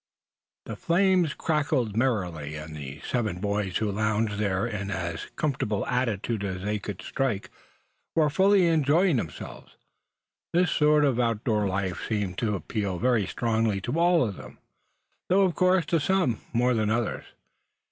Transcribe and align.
THE 0.65 0.75
flames 0.75 1.35
crackled 1.35 1.95
merrily, 1.95 2.55
and 2.55 2.75
the 2.75 3.01
seven 3.07 3.39
boys 3.39 3.77
who 3.77 3.91
lounged 3.91 4.39
there 4.39 4.65
in 4.65 4.89
as 4.89 5.27
comfortable 5.35 5.85
attitudes 5.85 6.43
as 6.43 6.63
they 6.63 6.79
could 6.79 7.03
strike, 7.03 7.51
were 8.15 8.31
fully 8.31 8.65
enjoying 8.65 9.17
themselves. 9.17 9.75
This 10.53 10.71
sort 10.71 11.05
of 11.05 11.19
outdoor 11.19 11.67
life 11.67 12.03
seemed 12.09 12.39
to 12.39 12.55
appeal 12.55 12.97
very 12.97 13.27
strongly 13.27 13.79
to 13.81 13.99
all 13.99 14.23
of 14.27 14.37
them, 14.37 14.57
though 15.29 15.43
of 15.43 15.53
course 15.53 15.85
to 15.85 15.99
some 15.99 16.41
more 16.51 16.73
than 16.73 16.89
others. 16.89 17.25